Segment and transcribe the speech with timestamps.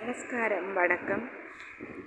[0.00, 1.28] நமஸ்காரம் வணக்கம்.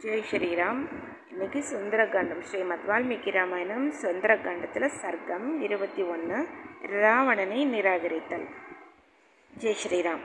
[0.02, 0.88] ஜெய் ஸ்ரீராம்.
[1.32, 6.48] இன்னைக்கு சுந்தரகாண்டம் ஸ்ரீமத் வால்மீகி ராமாயணம் சுந்தரகாண்டத்தில் சர்க்கம் இருபத்தி ஒன்று
[6.82, 8.48] ராவணனை நிராகரித்தல்.
[9.60, 10.20] ஜெய் ஸ்ரீராம்.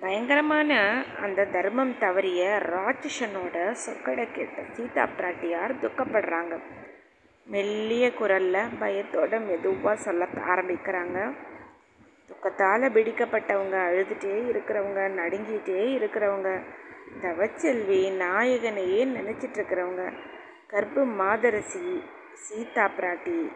[0.00, 6.60] பயங்கரமான அந்த தர்மம் தவறிய ராட்சசனோட சொக்கடை கேட்ட சீதா பிராட்டியார் துக்கப்படுறாங்க.
[7.46, 11.32] மெல்லிய குரலில் பயத்தோட மெதுவாக சொல்ல ஆரம்பிக்கிறாங்க.
[12.28, 16.62] துக்கத்தால் பிடிக்கப்பட்டவங்க அழுதுகிட்டே இருக்கிறவங்க நடுங்கிட்டே இருக்கிறவங்க
[17.20, 20.12] தவச்செல்வி நாயகனையே நினச்சிட்டு இருக்கிறவங்க
[20.66, 22.02] கர்ப்ப மாதரசி
[22.34, 23.52] சீதா பிராட்டி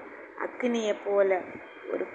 [0.47, 1.41] அக்னியை போல
[1.93, 2.07] ஒரு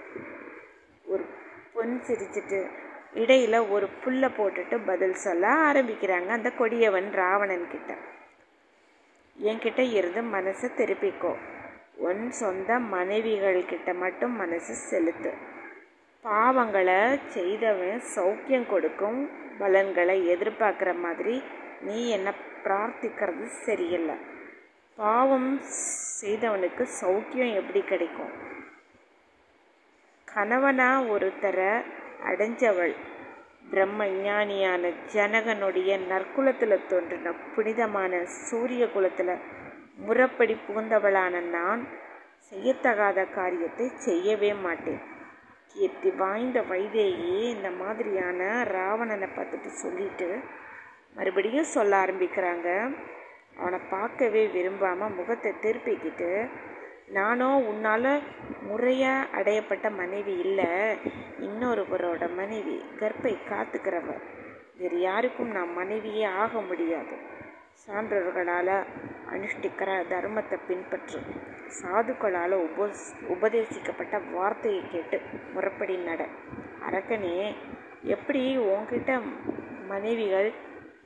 [1.06, 1.26] ஒரு
[1.74, 2.70] பொன் சிரிச்சிட்டு
[3.14, 7.96] இடையில் ஒரு புல்லை போட்டுட்டு பதில் சொல்ல ஆரம்பிக்கிறாங்க அந்த கொடியவன் ராவணன் கிட்ட.
[9.44, 11.36] என்கிட்ட இருந்து மனசை திருப்பிக்கோ.
[11.96, 15.34] உன் சொந்த மனைவிகள் கிட்ட மட்டும் மனசு செலுத்து.
[16.26, 16.98] பாவங்களை
[17.36, 19.20] செய்தவன் சௌக்கியம் கொடுக்கும்
[19.60, 21.36] பலன்களை எதிர்பார்க்குற மாதிரி
[21.82, 22.30] நீ என்ன
[22.66, 24.16] பிரார்த்திக்கிறது சரியில்லை.
[24.98, 25.50] பாவம்
[26.20, 28.34] செய்தவனுக்கு சௌக்கியம் எப்படி கிடைக்கும்?
[30.28, 31.72] கணவனா ஒருத்தரை
[32.30, 32.94] அடைஞ்சவள்
[33.72, 39.34] பிரம்ம ஞானியான ஜனகனுடைய நற்குலத்தில் தோன்றின புனிதமான சூரிய குலத்தில்
[40.06, 41.82] முறப்படி புகுந்தவளான நான்
[42.52, 45.02] செய்யத்தகாத காரியத்தை செய்யவே மாட்டேன்.
[45.74, 48.40] கீர்த்தி வாய்ந்த வைதேகி இந்த மாதிரியான
[48.76, 50.28] ராவணனை பார்த்துட்டு சொல்லிட்டு
[51.18, 52.68] மறுபடியும் சொல்ல ஆரம்பிக்கிறாங்க.
[53.60, 56.30] அவனை பார்க்கவே விரும்பாமல் முகத்தை திருப்பிக்கிட்டு
[57.18, 58.12] நானோ உன்னால்
[58.68, 60.70] முறையாக அடையப்பட்ட மனைவி இல்லை
[61.48, 64.24] இன்னொருவரோட மனைவி கர்ப்பை காத்துக்கிறவர்
[64.80, 67.16] வேறு யாருக்கும் நான் மனைவியே ஆக முடியாது.
[67.84, 68.76] சான்றோர்களால்
[69.34, 71.20] அனுஷ்டிக்கிற தர்மத்தை பின்பற்று.
[71.78, 72.88] சாதுக்களால் உப
[73.36, 75.18] உபதேசிக்கப்பட்ட வார்த்தையை கேட்டு
[75.54, 76.22] முறைப்படி நட.
[76.88, 77.38] அரக்கனே
[78.16, 79.12] எப்படி உன்கிட்ட
[79.88, 80.50] மனைவிகள்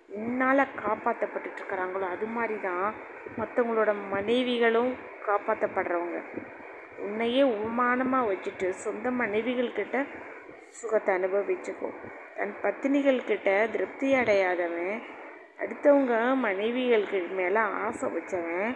[0.10, 2.90] உன்னால் காப்பாற்றப்பட்டுட்ருக்கிறாங்களோ அது மாதிரி தான்
[3.38, 4.92] மற்றவங்களோட மனைவிகளும்
[5.28, 6.20] காப்பாற்றப்படுறவங்க
[7.00, 9.98] உன்னையே உமானமாக வச்சுட்டு சொந்த மனைவிகள்கிட்ட
[10.70, 11.90] சுகத்தை அனுபவிச்சுக்கோ.
[12.38, 14.96] தன் பத்தினிகள்கிட்ட திருப்தி அடையாதவன்
[15.60, 18.74] அடுத்தவங்க மனைவிகளுக்கு மேலே ஆசை வச்சவன்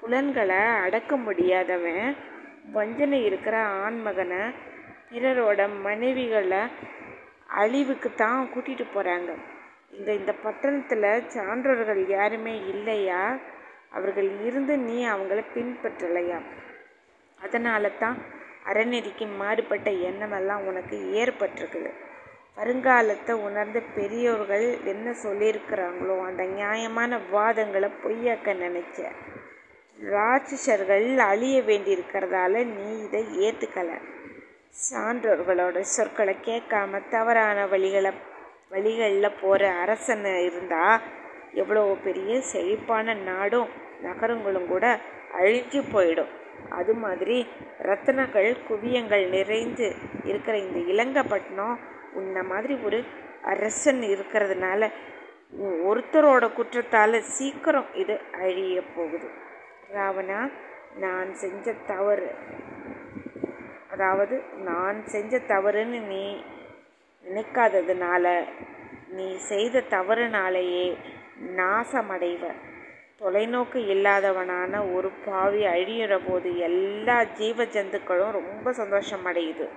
[0.00, 2.04] புலன்களை அடக்க முடியாதவன்
[2.72, 4.42] வஞ்சனை இருக்கிற ஆண்மகனை
[5.10, 6.62] பிறரோட மனைவிகளை
[7.46, 9.30] அழிவுக்கு தான் கூட்டிகிட்டு போகிறாங்க
[9.90, 13.20] இந்த இந்த பட்டணத்தில் சான்றோர்கள் யாருமே இல்லையா?
[13.90, 16.38] அவர்கள் இருந்து நீ அவங்கள பின்பற்றலையா?
[17.38, 18.18] அதனால தான்
[18.64, 21.90] அறநெறிக்கு மாறுபட்ட எண்ணமெல்லாம் உனக்கு ஏற்பட்டிருக்குது.
[22.58, 28.98] வருங்காலத்தை உணர்ந்த பெரியோர்கள் என்ன சொல்லியிருக்கிறாங்களோ அந்த நியாயமான வாதங்களை பொய்யாக்க நினைச்ச
[29.98, 33.96] ராட்சசர்கள் அழிய வேண்டியிருக்கிறதால நீ இதை ஏற்றுக்கலை
[34.90, 38.12] சான்றோர்களோட சொற்களை கேட்காம தவறான வழிகளை
[38.68, 41.04] வழிகளில் போகிற அரசன் இருந்தால்
[41.52, 43.70] எவ்வளோ பெரிய செழிப்பான நாடும்
[44.02, 44.84] நகரங்களும் கூட
[45.38, 46.32] அழிஞ்சு போயிடும்.
[46.70, 47.38] அது மாதிரி
[47.82, 49.86] ரத்தனங்கள் குவியங்கள் நிறைந்து
[50.24, 51.78] இருக்கிற இந்த இலங்கைப்பட்டினம்
[52.12, 53.04] உன்ன மாதிரி ஒரு
[53.42, 54.90] அரசன் இருக்கிறதுனால
[55.60, 59.28] ஒருத்தரோட குற்றத்தால் சீக்கிரம் இது அழிய போகுது.
[59.94, 60.52] ராவணா
[60.96, 62.34] நான் செஞ்ச தவறு.
[63.90, 66.44] அதாவது நான் செஞ்ச தவறுன்னு நீ
[67.24, 68.44] நினைக்காததுனால
[69.08, 70.96] நீ செய்த தவறுனாலேயே
[71.56, 72.52] நாசமடைவ.
[73.18, 79.68] தொலைநோக்கு இல்லாதவனான ஒரு பாவி அழியிற போது எல்லா ஜீவ ஜந்துக்களும் ரொம்ப சந்தோஷம் அடையுது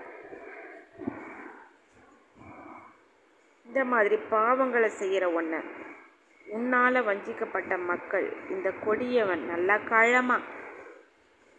[3.72, 5.60] இந்த மாதிரி பாவங்களை செய்கிற ஒன்றை
[6.48, 10.48] உன்னால் வஞ்சிக்கப்பட்ட மக்கள் இந்த கொடியவன் நல்லா காலமாக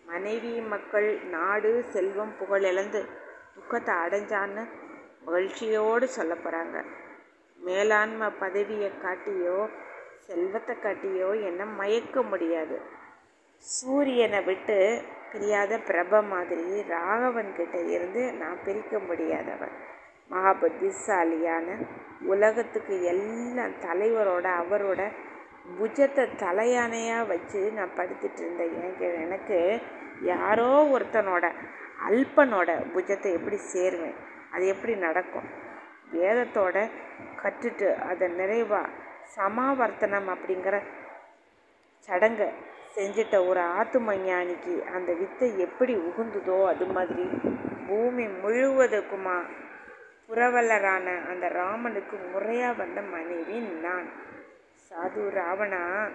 [0.05, 3.01] மனைவி மக்கள் நாடு செல்வம் புகழ் இழந்து
[3.55, 4.65] துக்கத்தை அடைஞ்சான்னு
[5.27, 6.77] மகிழ்ச்சியோடு சொல்ல போகிறாங்க
[7.59, 9.57] மேலாண்மை பதவியை காட்டியோ
[10.27, 12.79] செல்வத்தை காட்டியோ என்ன மயக்க முடியாது.
[13.65, 14.79] சூரியனை விட்டு
[15.33, 19.77] பிரியாத பிரப மாதிரி ராகவன் கிட்ட இருந்து நான் பிரிக்க முடியாதவன்.
[20.33, 21.69] மகா புத்திசாலியான
[22.33, 25.03] உலகத்துக்கு எல்லாம் தலைவரோட அவரோட
[25.79, 28.73] புஜத்தை தலையானையாக வச்சு நான் படுத்துட்டு இருந்தேன்.
[28.79, 29.59] எனக்கு எனக்கு
[30.33, 31.45] யாரோ ஒருத்தனோட
[32.09, 34.19] அல்பனோட புஜத்தை எப்படி சேருவேன்?
[34.53, 35.49] அது எப்படி நடக்கும்?
[36.15, 36.77] வேதத்தோட
[37.43, 38.93] கற்றுட்டு அதை நிறைவாக
[39.37, 40.77] சமாவர்த்தனம் அப்படிங்கிற
[42.09, 42.49] சடங்கை
[42.97, 47.25] செஞ்சிட்ட ஒரு ஆத்தும ஞானிக்கு அந்த வித்தை எப்படி உகுந்துதோ அது மாதிரி
[47.87, 49.37] பூமி முழுவதுக்குமா
[50.33, 54.07] புறவலரான அந்த ராமனுக்கு முறையாக வந்த மனைவி நான்.
[54.87, 56.11] சாது ராவணா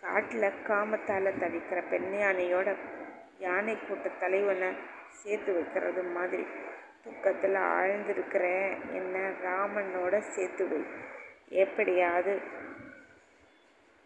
[0.00, 2.76] காட்டில் காமத்தால் தவிக்கிற பெண் யானையோட
[3.38, 4.70] யானை கூட்ட தலைவனை
[5.10, 6.46] சேர்த்து வைக்கிறது மாதிரி.
[7.04, 10.80] தூக்கத்தில் ஆழ்ந்திருக்கிறேன் என்ன ராமனோட சேர்த்து வை.
[11.48, 12.40] எப்படியாவது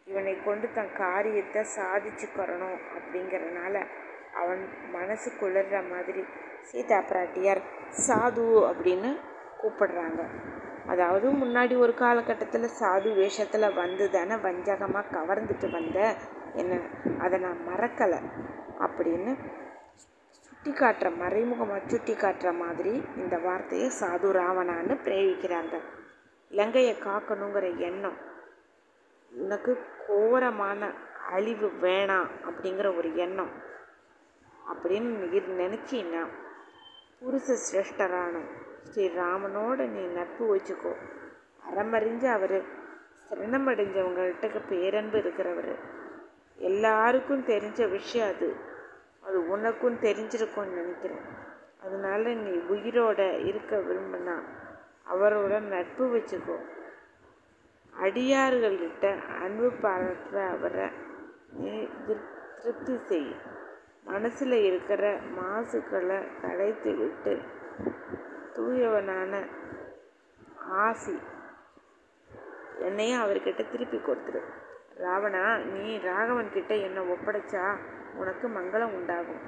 [0.04, 3.86] இவனை கொண்டு தன் காரியத்தை சாதிச்சுக்கிறணும் அப்படிங்கிறனால
[4.34, 6.24] அவன் மனசு குளிர்ற மாதிரி
[6.62, 7.62] சீதா பிராட்டியார்
[8.06, 9.10] சாது அப்படின்னு
[9.62, 10.22] கூப்பிடுறாங்க.
[10.86, 15.98] அதாவது முன்னாடி ஒரு காலகட்டத்தில் சாது வேஷத்தில் வந்து தானே வஞ்சகமாக கவர்ந்துட்டு வந்த
[16.54, 16.80] என்ன
[17.18, 18.20] அதை நான் மறக்கலை.
[18.80, 19.32] அப்படின்னு
[20.42, 25.74] சுட்டி காட்டுற மறைமுகமாக சுட்டி காட்டுற மாதிரி இந்த வார்த்தையை சாது ராவணான்னு பிரயோகிக்கிறாங்க.
[26.50, 28.18] இலங்கையை காக்கணுங்கிற எண்ணம்
[29.32, 29.72] உனக்கு
[30.06, 30.90] கோரமான
[31.30, 33.52] அழிவு வேணாம் அப்படிங்கிற ஒரு எண்ணம்
[34.72, 36.22] அப்படின்னு நினச்சின்னா
[37.20, 38.34] புருஷ சிரேஷ்டரான
[38.94, 40.94] ஸ்ரீராமனோட நீ நட்பு வச்சுக்கோ.
[41.70, 42.62] அறமறிஞ்சு அவர்
[43.28, 45.74] சிரணமடைஞ்சவங்கள்ட்ட பேரன்பு இருக்கிறவர்.
[46.56, 48.54] எல்லாருக்கும் தெரிஞ்ச விஷயம் அது.
[49.20, 51.20] அது உனக்கும் தெரிஞ்சிருக்கும்னு நினைக்கிறேன்.
[51.82, 54.42] அதனால நீ உயிரோட இருக்க விரும்பினா
[55.10, 56.56] அவரோட நட்பு வச்சுக்கோ.
[58.02, 60.90] அடியார்கள்கிட்ட அன்பு பாராட்டுற அவரை
[61.52, 61.88] நீ
[62.62, 63.36] திருப்தி செய்.
[64.04, 67.38] மனசில் இருக்கிற மாசுக்களை களைத்து விட்டு
[68.56, 69.32] தூயவனான
[70.82, 71.16] ஆசி.
[72.80, 74.40] என்னையும் அவர்கிட்ட திருப்பி கொடுத்துரு.
[75.02, 77.64] ராவணா நீ ராகவன் கிட்ட என்னை ஒப்படைச்சா
[78.14, 79.42] உனக்கு மங்களம் உண்டாகும்.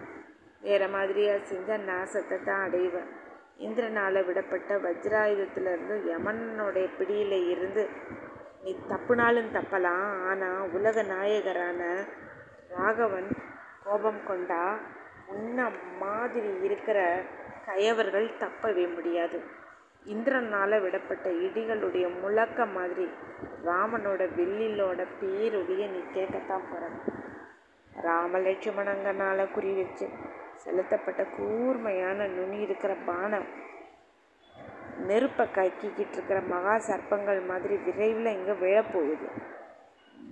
[0.60, 3.10] வேற மாதிரியா செஞ்ச நாசத்தை தான் அடைவேன்.
[3.58, 7.82] இந்திரனால் விடப்பட்ட வஜ்ராயுதத்திலிருந்து யமனுடைய பிடியில் இருந்து
[8.64, 11.80] நீ தப்புனாலும் தப்பலாம் ஆனால் உலக நாயகரான
[12.68, 13.30] ராகவன்
[13.84, 14.62] கோபம் கொண்டா
[15.26, 15.68] உன்ன
[16.00, 16.98] மாதிரி இருக்கிற
[17.68, 19.38] கயவர்கள் தப்பவே முடியாது.
[20.06, 23.06] இந்திரனால் விடப்பட்ட இடிகளுடைய முழக்க மாதிரி
[23.68, 26.84] ராமனோட வெள்ளிலோட பேரொழிய நீ கேட்கத்தான் போகிற
[27.90, 30.06] ராமலட்சுமணங்கனால் குறி வச்சு
[30.64, 33.48] செலுத்தப்பட்ட கூர்மையான நுனி இருக்கிற பானம்
[35.08, 39.28] நெருப்பை கக்கிக்கிட்டு இருக்கிற மகா சர்ப்பங்கள் மாதிரி விரைவில் இங்கே விழப்போகுது.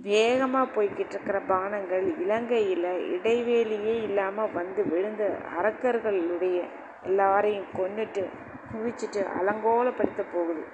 [0.06, 5.24] வேகமாக போய்கிட்டு இருக்கிற பானங்கள் இலங்கையில் இடைவேளியே இல்லாமல் வந்து விழுந்த
[5.58, 6.58] அரக்கர்களுடைய
[7.06, 8.24] எல்லாரையும் கொன்னுட்டு
[8.72, 10.64] குவிச்சிட்டு அலங்கோலப்படுத்த போகுது.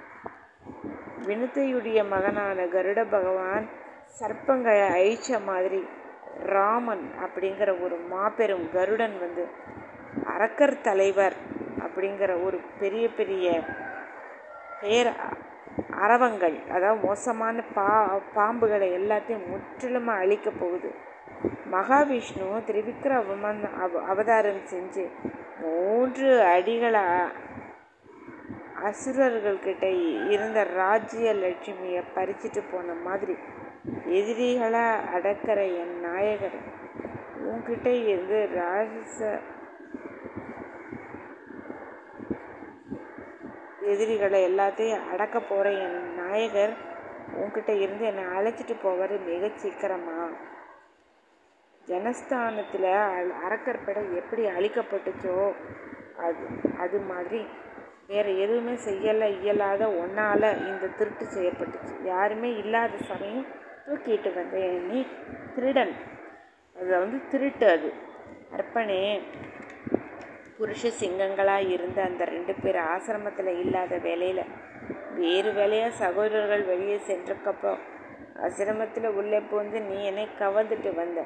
[1.27, 3.67] வினத்தையுடைய மகனான கருட பகவான்
[4.19, 5.81] சர்ப்பங்களை அழிச்ச மாதிரி
[6.55, 9.45] ராமன் அப்படிங்கிற ஒரு மாபெரும் கருடன் வந்து
[10.33, 11.37] அரக்கர் தலைவர்
[11.85, 13.47] அப்படிங்கிற ஒரு பெரிய பெரிய
[14.81, 15.11] பேர்
[16.05, 17.89] அரவங்கள் அதாவது மோசமான பா
[18.37, 20.91] பாம்புகளை எல்லாத்தையும் முற்றிலுமாக அழிக்க போகுது.
[21.71, 25.05] மகாவிஷ்ணு திரிவிக்ரமன் அவ அவதாரம் செஞ்சு
[25.61, 27.03] மூன்று அடிகளை
[28.83, 29.87] அசுரர்கள்கிட்ட
[30.29, 33.35] இருந்த ராஜ்ய லட்சுமியை பறிச்சிட்டு போன மாதிரி
[34.11, 34.85] எதிரிகளை
[35.15, 36.59] அடக்கிற என் நாயகர்.
[37.45, 39.19] உன்கிட்ட இருந்து ராஜச
[43.81, 46.75] எதிரிகளை எல்லாத்தையும் அடக்க போகிற என் நாயகர்
[47.37, 50.31] உன்கிட்ட இருந்து என்னை அழைச்சிட்டு போவார் மிக சீக்கிரமாக
[51.89, 52.91] ஜனஸ்தானத்தில்
[53.45, 55.37] அரக்கற்படை எப்படி அழிக்கப்பட்டுச்சோ
[56.27, 56.45] அது
[56.85, 57.41] அது மாதிரி
[58.09, 61.95] வேறு எதுவுமே செய்யலை இயலாத ஒன்றால் இந்த திருட்டு செய்யப்பட்டுச்சு.
[62.05, 63.47] யாருமே இல்லாத சமயம்
[63.87, 64.99] தூக்கிட்டு வந்தேன் நீ
[65.55, 65.95] திருடன்.
[66.77, 67.91] அது வந்து திருட்டு அது.
[68.57, 69.01] அர்ப்பணே
[70.57, 74.45] புருஷ சிங்கங்களாக இருந்த அந்த ரெண்டு பேர் ஆசிரமத்தில் இல்லாத வேலையில்
[75.21, 77.81] வேறு வேலையாக சகோதரர்கள் வெளியே சென்றக்கப்புறம்
[78.47, 81.21] ஆசிரமத்தில் உள்ளே போந்து நீ என்னை கவர்ந்துட்டு வந்த.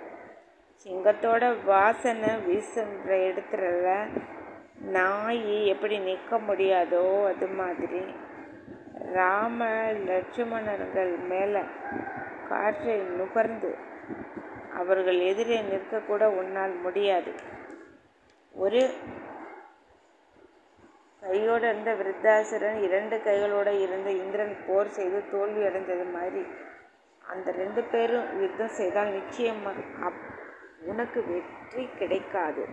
[0.85, 3.95] சிங்கத்தோட வாசனை வீசுன்ற இடத்துல
[4.90, 8.02] நாய் எப்படி நிற்க முடியாதோ அது மாதிரி
[9.12, 9.68] ராம
[10.09, 11.62] லட்சுமணர்கள் மேலே
[12.49, 13.71] காற்றை நுகர்ந்து
[14.75, 17.33] அவர்கள் எதிரே நிற்கக்கூட உன்னால் முடியாது.
[18.54, 18.83] ஒரு
[21.23, 26.45] கையோடு இருந்த விருத்தாசுரன் இரண்டு கைகளோடு இருந்த இந்திரன் போர் செய்து தோல்வி அடைந்தது மாதிரி.
[27.25, 30.21] அந்த ரெண்டு பேரும் யுத்தம் செய்தால் நிச்சயமாக அப்
[30.78, 32.66] உனக்கு வெற்றி கிடைக்காது.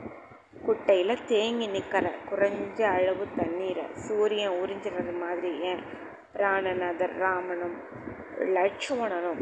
[0.66, 5.84] குட்டையில் தேங்கி நிற்கிற குறைஞ்ச அளவு தண்ணீரை சூரியன் உறிஞ்சிறது மாதிரி ஏன்?
[6.34, 7.78] பிராணநாதர் ராமனும்
[8.40, 9.42] லட்சுமணனும்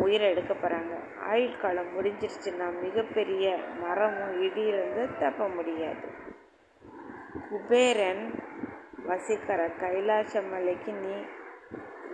[0.00, 6.08] உயிரை எடுக்க போகிறாங்க ஆயுள் காலம் முடிஞ்சிருச்சுன்னா மிகப்பெரிய மரமும் இடியிலிருந்து தப்ப முடியாது.
[7.50, 8.34] குபேரன்
[9.06, 11.14] வசிக்கிற கைலாச மலைக்கு நீ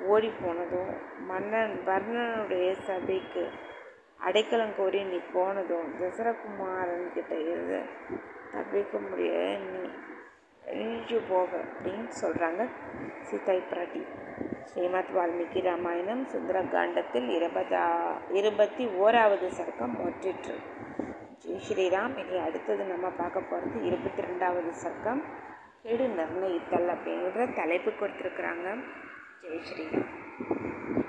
[0.07, 0.93] ஓடி போனதும்
[1.27, 3.49] மன்னன் வர்ணனுடைய சபைக்கு
[4.27, 7.79] அடைக்கலம் கோரி நீ போனதும் தசரகுமாரன் கிட்ட இருந்து
[8.53, 9.81] தப்பிக்க முடியாது.
[10.67, 12.63] நீ நீச்சு போக அப்படின்னு சொல்கிறாங்க
[13.29, 14.03] சீதாய் பிராட்டி.
[14.71, 17.85] ஸ்ரீமத் வால்மீகி ராமாயணம் சுந்தரகாண்டத்தில் இருபதா
[18.41, 20.57] இருபத்தி ஓராவது சர்க்கம் மொற்றிற்று.
[21.43, 25.23] ஜெய் ஸ்ரீராம் இனி அடுத்தது நம்ம பார்க்க போகிறது இருபத்தி ரெண்டாவது சர்க்கம்.
[25.83, 28.69] கெடு நிர்ணயித்தல் அப்படிங்கிற தலைப்பு கொடுத்துருக்குறாங்க
[29.43, 30.11] ஜெய் ஸ்ரீராம்.